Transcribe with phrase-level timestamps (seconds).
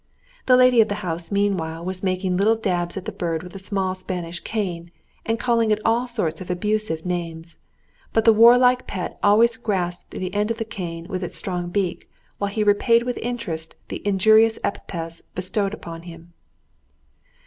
[0.47, 3.59] The lady of the house meanwhile was making little dabs at the bird with a
[3.59, 4.89] small Spanish cane,
[5.27, 7.59] and calling it all sorts of abusive names;
[8.11, 12.09] but the warlike pet always grasped the end of the cane with its strong beak,
[12.39, 16.33] while he repaid with interest the injurious epithets bestowed upon him.